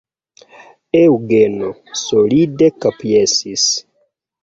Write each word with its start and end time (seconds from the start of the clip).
Eŭgeno 1.01 1.71
solide 2.01 2.73
kapjesis. 2.87 3.71